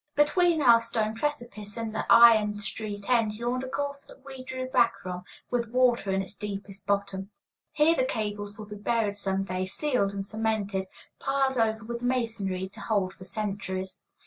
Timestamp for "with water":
5.51-6.09